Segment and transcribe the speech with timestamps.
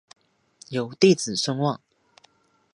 [0.69, 1.79] 有弟子孙望。